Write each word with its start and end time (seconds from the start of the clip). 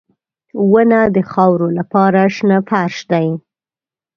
•ونه 0.71 1.01
د 1.15 1.17
خاورو 1.31 1.67
لپاره 1.77 2.21
شنه 2.35 2.57
فرش 2.69 2.97
دی. 3.11 3.27